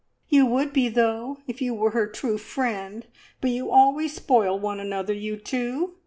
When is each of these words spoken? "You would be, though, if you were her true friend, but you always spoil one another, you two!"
"You 0.29 0.47
would 0.47 0.73
be, 0.73 0.89
though, 0.89 1.37
if 1.45 1.61
you 1.61 1.75
were 1.75 1.91
her 1.91 2.07
true 2.07 2.39
friend, 2.39 3.05
but 3.39 3.51
you 3.51 3.69
always 3.69 4.15
spoil 4.15 4.59
one 4.59 4.79
another, 4.79 5.13
you 5.13 5.37
two!" 5.37 5.93